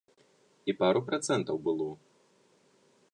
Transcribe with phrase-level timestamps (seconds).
[0.71, 1.89] І пару працэнтаў было.